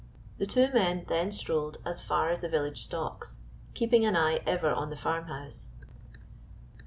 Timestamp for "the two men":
0.39-1.05